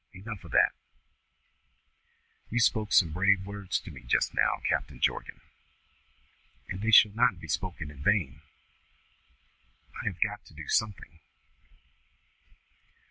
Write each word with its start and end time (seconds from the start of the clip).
Enough 0.15 0.43
of 0.45 0.49
that! 0.53 0.71
You 2.49 2.59
spoke 2.59 2.91
some 2.91 3.11
brave 3.13 3.45
words 3.45 3.79
to 3.81 3.91
me 3.91 4.01
just 4.01 4.33
now, 4.33 4.59
Captain 4.67 4.99
Jorgan, 4.99 5.41
and 6.69 6.81
they 6.81 6.89
shall 6.89 7.11
not 7.11 7.39
be 7.39 7.47
spoken 7.47 7.91
in 7.91 8.01
vain. 8.01 8.41
I 10.01 10.05
have 10.07 10.19
got 10.19 10.43
to 10.45 10.55
do 10.55 10.67
something. 10.67 11.19